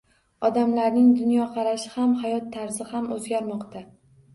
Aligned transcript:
Odamlarning 0.47 1.11
dunyoqarashi 1.21 1.95
ham, 2.01 2.19
hayot 2.27 2.51
tarzi 2.59 2.93
ham 2.95 3.11
o‘zgarmoqda 3.23 3.91